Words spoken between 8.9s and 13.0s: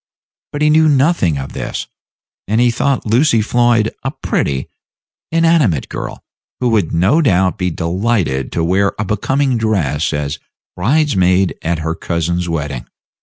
a becoming dress as bridesmaid at her cousin's wedding.